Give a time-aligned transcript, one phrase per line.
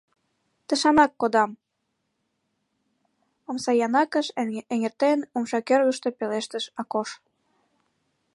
[0.67, 1.51] —Тышанак кодам,—
[3.49, 4.27] омсаянакыш
[4.73, 7.09] эҥертен, умша кӧргыштӧ пелештыш Акош.